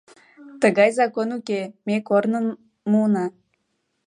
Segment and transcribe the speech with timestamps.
[0.61, 2.45] Тыгай закон уке, ме корным
[2.91, 3.25] муына!